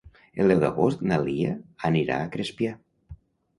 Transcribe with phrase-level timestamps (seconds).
[0.45, 1.53] El deu d'agost na Lia
[1.91, 2.75] anirà a Crespià.